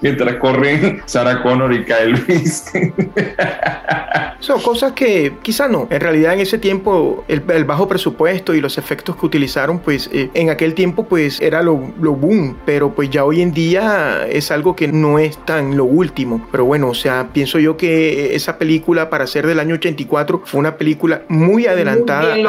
[0.01, 2.93] mientras corren Sarah Connor y Kyle Reese.
[4.39, 5.87] Son cosas que quizá no.
[5.89, 10.29] En realidad en ese tiempo el, bajo presupuesto y los efectos que utilizaron, pues eh,
[10.33, 14.51] en aquel tiempo pues era lo, lo, boom, pero pues ya hoy en día es
[14.51, 16.45] algo que no es tan lo último.
[16.51, 20.59] Pero bueno, o sea, pienso yo que esa película para ser del año 84 fue
[20.59, 22.43] una película muy adelantada muy,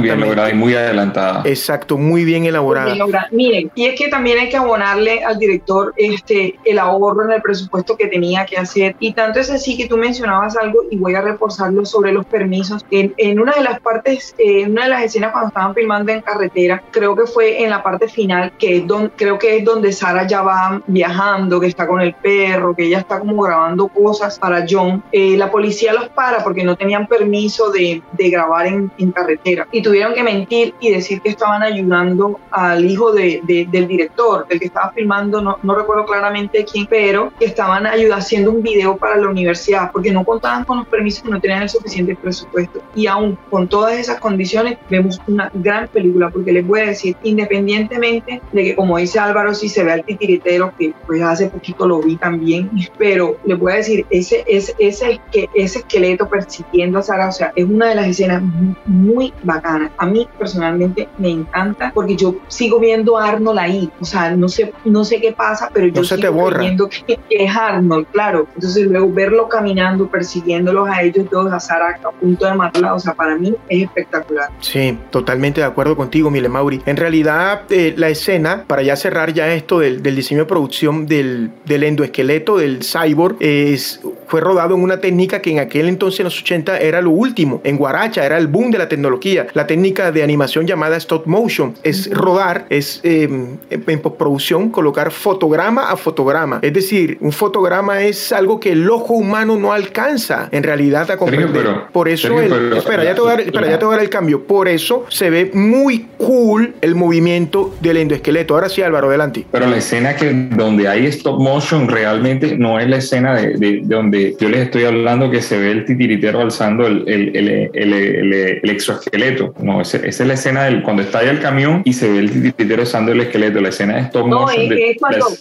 [0.00, 1.42] bien lograda y muy adelantada.
[1.44, 2.94] Exacto, muy bien elaborada.
[3.30, 7.42] Miren, y es que también hay que abonarle al director este, el ahorro en el
[7.42, 8.96] presupuesto que tenía que hacer.
[8.98, 12.84] Y tanto es así que tú mencionabas algo y voy a reforzarlo sobre los permisos.
[12.90, 16.20] En, en una de las partes, en una de las escenas cuando estaban filmando en
[16.20, 19.92] carretera, creo que fue en la parte final, que es donde, creo que es donde
[19.92, 24.38] Sara ya va viajando, que está con el perro, que ella está como grabando cosas
[24.38, 25.02] para John.
[25.12, 29.68] Eh, la policía los para porque no tenían permiso de, de grabar en en, carretera
[29.70, 34.58] y tuvieron que mentir y decir que estaban ayudando al hijo de, del director, del
[34.58, 38.96] que estaba filmando, no, no, recuerdo claramente quién, pero que estaban ayudando, haciendo un video
[38.96, 42.82] para la universidad porque no contaban con los permisos, no tenían el suficiente presupuesto.
[42.94, 47.16] Y aún con todas esas condiciones, vemos una gran película porque les voy a decir,
[47.22, 51.86] independientemente de que, como dice Álvaro, si se ve al titiritero, que pues hace poquito
[51.86, 55.20] lo vi también, pero les voy a decir, ese, ese, ese,
[55.54, 58.42] ese esqueleto persiguiendo a Sara, o sea, es una de las escenas
[58.86, 59.90] muy bacana.
[59.98, 63.90] A mí personalmente me encanta porque yo sigo viendo a Arnold ahí.
[64.00, 68.06] O sea, no sé, no sé qué pasa, pero yo sigo viendo que, es Arnold,
[68.12, 68.46] claro.
[68.54, 72.98] Entonces luego verlo caminando, persiguiéndolos a ellos todos, a Sara a punto de matarla, o
[72.98, 74.48] sea, para mí es espectacular.
[74.60, 76.82] Sí, totalmente de acuerdo contigo, Mile Mauri.
[76.86, 81.50] En realidad, eh, la escena, para ya cerrar ya esto del, diseño de producción del,
[81.64, 86.24] del endoesqueleto del cyborg, es fue rodado en una técnica que en aquel entonces, en
[86.24, 87.60] los 80, era lo último.
[87.64, 89.48] En Guaracha era el boom de la tecnología.
[89.52, 95.90] La técnica de animación llamada stop motion es rodar, es em, en postproducción colocar fotograma
[95.90, 96.60] a fotograma.
[96.62, 101.16] Es decir, un fotograma es algo que el ojo humano no alcanza en realidad a
[101.16, 101.66] comprender.
[101.92, 104.10] Por eso, espera, ya te, voy a dar, espera, ya te voy a dar el
[104.10, 104.44] cambio.
[104.44, 108.54] Por eso se ve muy cool el movimiento del endoesqueleto.
[108.54, 109.44] Ahora sí, Álvaro, adelante.
[109.50, 113.80] Pero la escena que donde hay stop motion realmente no es la escena de, de
[113.82, 119.54] donde yo les estoy hablando que se ve el titiritero alzando el, el, el, exoesqueleto.
[119.60, 122.30] No, esa, es la escena del cuando está ahí el camión y se ve el
[122.30, 123.60] titiritero alzando el esqueleto.
[123.60, 124.68] La escena de stop motion.
[124.68, 124.96] de,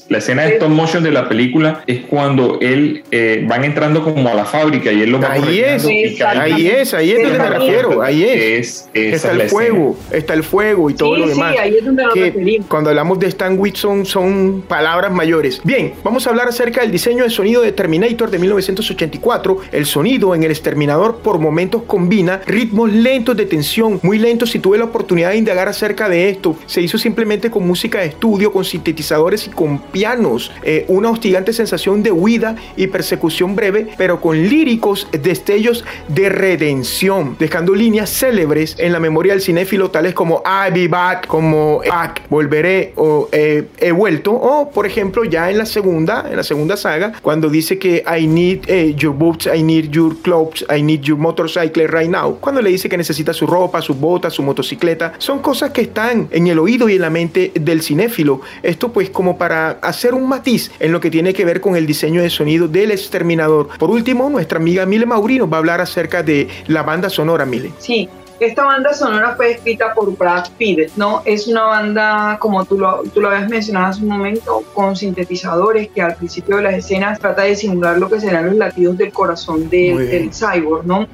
[0.09, 4.27] la, escena de stop motion de la película es cuando él eh, van entrando como
[4.29, 5.85] a la fábrica y él lo va Ahí es,
[6.21, 8.01] ahí es, ahí es donde me refiero.
[8.01, 8.89] Ahí es.
[8.93, 11.55] está el fuego, está el fuego y todo lo demás.
[11.59, 15.61] ahí es donde que cuando hablamos de Stan Whitson son palabras mayores.
[15.63, 19.85] Bien, vamos a hablar acerca del diseño de sonido de Terminator de 1900 1984, el
[19.85, 24.55] sonido en el exterminador por momentos combina ritmos lentos de tensión, muy lentos.
[24.55, 28.07] y tuve la oportunidad de indagar acerca de esto, se hizo simplemente con música de
[28.07, 30.51] estudio, con sintetizadores y con pianos.
[30.63, 37.35] Eh, una hostigante sensación de huida y persecución breve, pero con líricos destellos de redención,
[37.39, 42.23] dejando líneas célebres en la memoria del cinéfilo, tales como I'll be back, como back,
[42.29, 46.77] volveré o eh, he vuelto, o por ejemplo ya en la segunda, en la segunda
[46.77, 51.01] saga, cuando dice que I need eh, your boots, I need your clothes, I need
[51.01, 52.37] your motorcycle right now.
[52.39, 56.27] Cuando le dice que necesita su ropa, sus botas, su motocicleta, son cosas que están
[56.31, 58.41] en el oído y en la mente del cinéfilo.
[58.61, 61.85] Esto pues como para hacer un matiz en lo que tiene que ver con el
[61.85, 63.69] diseño de sonido del exterminador.
[63.77, 67.71] Por último, nuestra amiga Mile Maurino va a hablar acerca de la banda sonora Mile.
[67.79, 68.09] Sí,
[68.45, 71.21] esta banda sonora fue escrita por Brad Pitt, ¿no?
[71.25, 75.89] Es una banda, como tú lo, tú lo habías mencionado hace un momento, con sintetizadores
[75.89, 79.11] que al principio de las escenas trata de simular lo que serán los latidos del
[79.11, 81.07] corazón del cyborg, ¿no?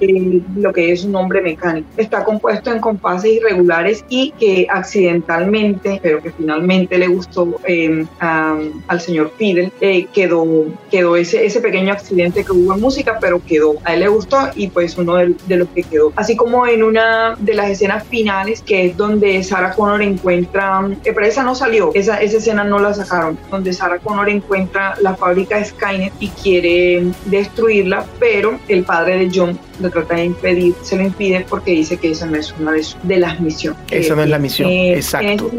[0.55, 1.87] lo que es un hombre mecánico.
[1.97, 9.01] Está compuesto en compases irregulares y que accidentalmente, pero que finalmente le gustó em, al
[9.01, 10.45] señor Fidel, eh, quedó,
[10.89, 13.75] quedó ese, ese pequeño accidente que hubo en música, pero quedó.
[13.83, 16.11] A él le gustó y pues uno de, de los que quedó.
[16.15, 21.13] Así como en una de las escenas finales, que es donde Sarah Connor encuentra, que
[21.13, 25.15] pero esa no salió, esa, esa escena no la sacaron, donde Sarah Connor encuentra la
[25.15, 30.95] fábrica Skynet y quiere destruirla, pero el padre de John lo trata de impedir, se
[30.95, 33.79] lo impide porque dice que esa no es una de, las misiones.
[33.91, 35.49] Esa no es la misión, eh, exacto.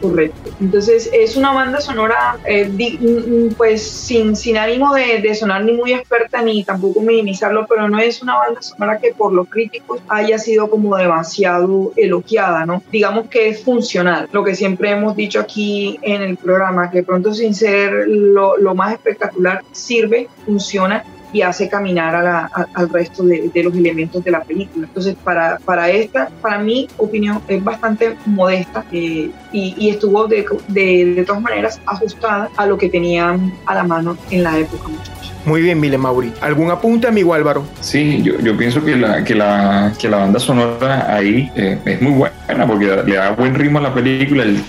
[0.00, 5.34] correcto, Entonces es una banda sonora, eh, mm, mm, pues sin, sin ánimo de, de,
[5.34, 9.32] sonar ni muy experta ni tampoco minimizarlo, pero no es una banda sonora que por
[9.32, 12.82] los críticos haya sido como demasiado elogiada, ¿no?
[12.90, 17.34] Digamos que es funcional, lo que siempre hemos dicho aquí en el programa, que pronto
[17.34, 21.04] sin ser lo, lo más espectacular sirve, funciona
[21.36, 24.86] y hace caminar al resto de, los elementos de la película.
[24.86, 31.24] Entonces, para, para esta, para mi opinión, es bastante modesta eh, y, estuvo de, de,
[31.26, 35.34] todas maneras ajustada a lo que tenían a la mano en la época, muchachos.
[35.44, 36.32] Muy bien, Mile Mauri.
[36.40, 37.64] ¿Algún apunte, amigo Álvaro?
[37.82, 42.00] Sí, yo, yo pienso que la, que, la, que la banda sonora ahí eh, es
[42.00, 44.42] muy buena porque le da buen ritmo a la película.
[44.42, 44.62] El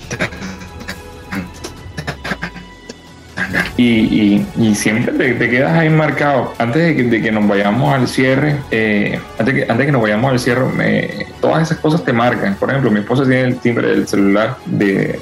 [3.78, 6.54] y, y, siempre te, quedas ahí marcado.
[6.58, 10.02] Antes de que, de que nos vayamos al cierre, eh, antes, que, antes que nos
[10.02, 12.56] vayamos al cierre, todas esas cosas te marcan.
[12.56, 15.20] Por ejemplo, mi esposa tiene el timbre del celular de,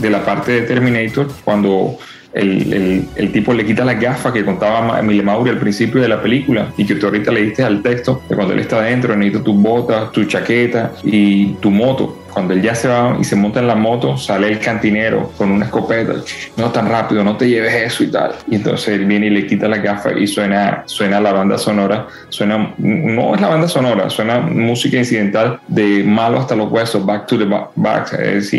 [0.00, 1.98] de la parte de Terminator cuando
[2.32, 6.20] el, el, tipo le quita la gafa que contaba Emile Mauri al principio de la
[6.20, 9.42] película y que tú ahorita le diste al texto de cuando él está adentro, necesito
[9.42, 13.58] tus botas, tu chaqueta y tu moto cuando él ya se va y se monta
[13.58, 16.14] en la moto, sale el cantinero con una escopeta,
[16.56, 18.36] no tan rápido, no te lleves eso y tal.
[18.46, 22.06] Y entonces él viene y le quita la gafa y suena, suena la banda sonora,
[22.28, 27.26] suena, no es la banda sonora, suena música incidental de malo hasta los huesos, back
[27.26, 28.52] to the back, es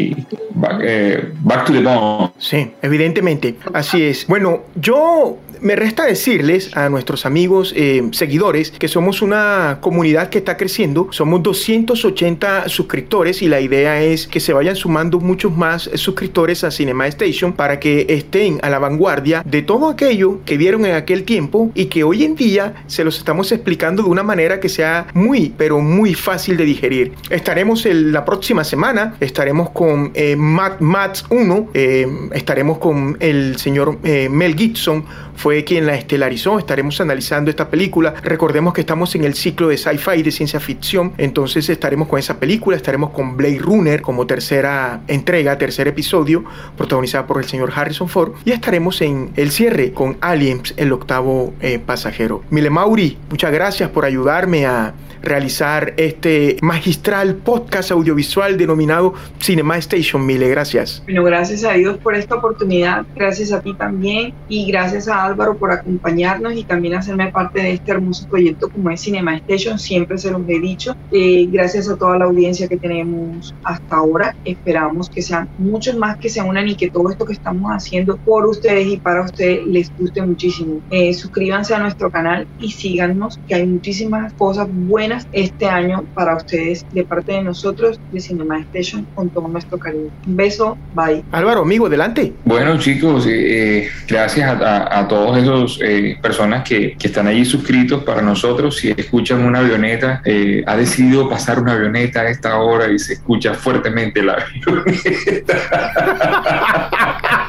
[0.56, 2.32] back, eh, back to the bone.
[2.38, 4.28] Sí, evidentemente, así es.
[4.28, 10.38] Bueno, yo me resta decirles a nuestros amigos eh, seguidores que somos una comunidad que
[10.40, 15.56] está creciendo, somos 280 suscriptores y la idea idea es que se vayan sumando muchos
[15.56, 20.58] más suscriptores a Cinema Station para que estén a la vanguardia de todo aquello que
[20.58, 24.24] vieron en aquel tiempo y que hoy en día se los estamos explicando de una
[24.24, 27.14] manera que sea muy, pero muy fácil de digerir.
[27.30, 34.28] Estaremos la próxima semana, estaremos con Matt, Matt 1, eh, estaremos con el señor eh,
[34.30, 35.06] Mel Gibson,
[35.40, 36.60] fue quien la estelarizó.
[36.60, 38.14] Estaremos analizando esta película.
[38.22, 42.20] Recordemos que estamos en el ciclo de sci-fi y de ciencia ficción, entonces estaremos con
[42.20, 46.44] esa película, estaremos con Blade Runner como tercera entrega, tercer episodio,
[46.76, 51.54] protagonizada por el señor Harrison Ford, y estaremos en el cierre con Aliens, el octavo
[51.62, 52.44] eh, pasajero.
[52.50, 60.26] Mile Mauri, muchas gracias por ayudarme a realizar este magistral podcast audiovisual denominado Cinema Station.
[60.26, 61.02] Mile, gracias.
[61.06, 65.58] Bueno, gracias a Dios por esta oportunidad, gracias a ti también y gracias a Álvaro
[65.58, 70.18] por acompañarnos y también hacerme parte de este hermoso proyecto como es Cinema Station, siempre
[70.18, 70.96] se los he dicho.
[71.12, 76.18] Eh, gracias a toda la audiencia que tenemos hasta ahora, esperamos que sean muchos más
[76.18, 79.66] que se unan y que todo esto que estamos haciendo por ustedes y para ustedes
[79.66, 80.82] les guste muchísimo.
[80.92, 86.36] Eh, suscríbanse a nuestro canal y síganos, que hay muchísimas cosas buenas este año para
[86.36, 90.10] ustedes de parte de nosotros de Cinema Station con todo nuestro cariño.
[90.28, 91.24] Un beso, bye.
[91.32, 92.34] Álvaro, amigo, adelante.
[92.46, 97.46] Bueno, chicos, eh, eh, gracias a, a, todos esos eh, personas que, que, están allí
[97.46, 98.78] suscritos para nosotros.
[98.78, 100.22] Si escuchan una avioneta,
[100.66, 105.58] ha decidido pasar una avioneta a esta hora y se escucha fuertemente la avioneta.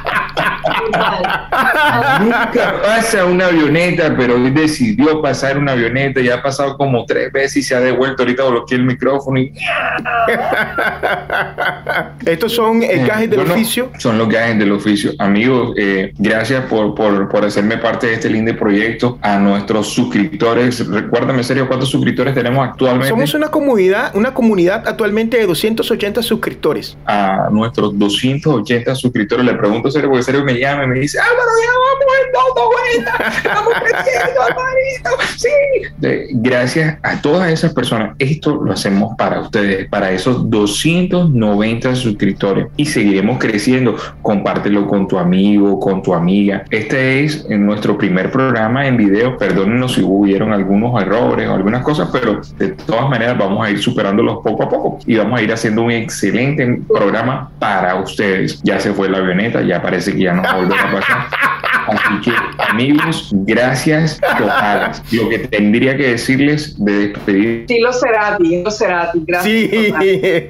[2.21, 6.21] Nunca pasa una avioneta, pero hoy decidió pasar una avioneta.
[6.21, 8.23] Ya ha pasado como tres veces y se ha devuelto.
[8.23, 9.39] Ahorita bloqueé el micrófono.
[9.39, 9.51] Y...
[12.25, 13.91] Estos son eh, gajes del oficio.
[13.97, 15.11] Son los gajes del oficio.
[15.19, 19.17] Amigos, eh, gracias por, por, por, hacerme parte de este lindo proyecto.
[19.21, 23.09] A nuestros suscriptores, recuérdame, serio, ¿cuántos suscriptores tenemos actualmente?
[23.09, 26.97] Somos una comunidad, una comunidad actualmente de 280 suscriptores.
[27.05, 31.49] A nuestros 280 suscriptores, le pregunto, serio, porque serio me llama y me dice, Álvaro,
[31.63, 32.71] ya vamos en dos
[33.37, 36.29] estamos creciendo, Alvarito, sí.
[36.31, 42.85] gracias a todas esas personas, esto lo hacemos para ustedes, para esos 290 suscriptores y
[42.85, 43.95] seguiremos creciendo.
[44.21, 46.63] Compártelo con tu amigo, con tu amiga.
[46.69, 49.37] Este es nuestro primer programa en video.
[49.37, 53.79] Perdónenos si hubieron algunos errores o algunas cosas, pero de todas maneras vamos a ir
[53.79, 58.61] superándolos poco a poco y vamos a ir haciendo un excelente programa para ustedes.
[58.63, 61.60] Ya se fue la avioneta, ya parece que ya no va a volver a pasar.
[61.91, 62.31] Así que,
[62.69, 65.01] amigos, gracias totales.
[65.11, 67.65] Lo que tendría que decirles de despedir.
[67.65, 69.53] Tilo Cerati, Tilo Cerati, gracias.
[69.53, 69.93] Sí,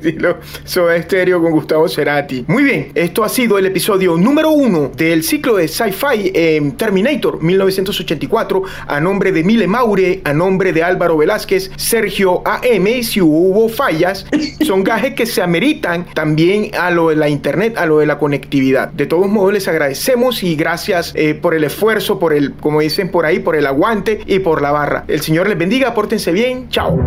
[0.02, 2.46] Tilo Soda Estéreo con Gustavo Cerati.
[2.48, 7.42] Muy bien, esto ha sido el episodio número uno del ciclo de Sci-Fi en Terminator
[7.42, 13.02] 1984, a nombre de Mile Maure, a nombre de Álvaro Velázquez, Sergio AM.
[13.02, 14.28] Si hubo fallas,
[14.66, 18.20] son gajes que se ameritan también a lo de la internet, a lo de la
[18.20, 18.90] conectividad.
[18.90, 21.14] De todos modos, les agradecemos y gracias.
[21.32, 24.62] Eh, por el esfuerzo, por el, como dicen por ahí, por el aguante y por
[24.62, 25.06] la barra.
[25.08, 27.00] El Señor les bendiga, pórtense bien, chao.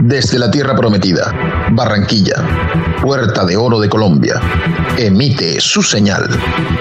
[0.00, 1.32] Desde la Tierra Prometida,
[1.72, 2.36] Barranquilla,
[3.02, 4.40] Puerta de Oro de Colombia,
[4.96, 6.28] emite su señal,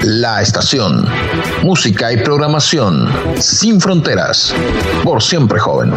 [0.04, 1.06] la estación,
[1.64, 3.10] música y programación
[3.40, 4.54] sin fronteras,
[5.04, 5.94] por siempre joven.